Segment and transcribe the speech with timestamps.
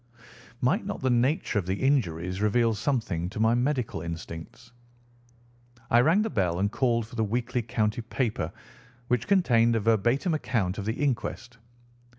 [0.61, 4.71] Might not the nature of the injuries reveal something to my medical instincts?
[5.91, 8.51] I rang the bell and called for the weekly county paper,
[9.09, 11.59] which contained a verbatim account of the inquest.